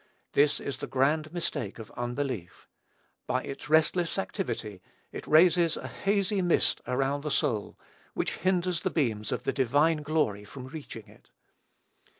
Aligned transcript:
This 0.33 0.59
is 0.59 0.77
the 0.77 0.87
grand 0.87 1.31
mistake 1.31 1.77
of 1.77 1.91
unbelief. 1.91 2.67
By 3.27 3.43
its 3.43 3.69
restless 3.69 4.17
activity, 4.17 4.81
it 5.11 5.27
raises 5.27 5.77
a 5.77 5.87
hazy 5.87 6.41
mist 6.41 6.81
around 6.87 7.21
the 7.21 7.29
soul, 7.29 7.77
which 8.15 8.37
hinders 8.37 8.81
the 8.81 8.89
beams 8.89 9.31
of 9.31 9.43
the 9.43 9.53
divine 9.53 9.97
glory 10.01 10.43
from 10.43 10.65
reaching 10.65 11.07
it. 11.07 11.29